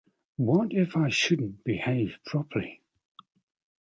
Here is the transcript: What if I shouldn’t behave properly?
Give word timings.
What 0.37 0.73
if 0.73 0.97
I 0.97 1.09
shouldn’t 1.09 1.63
behave 1.63 2.17
properly? 2.25 2.81